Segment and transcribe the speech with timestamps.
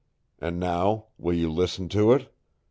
[0.39, 2.33] And now, will you listen to it?